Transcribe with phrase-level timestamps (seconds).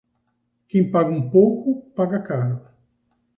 [0.67, 2.67] Quem paga um pouco, paga caro.